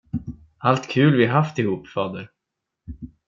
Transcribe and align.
Allt 0.57 0.87
kul 0.93 1.17
vi 1.17 1.27
haft 1.29 1.59
ihop, 1.59 1.87
fader? 1.87 2.31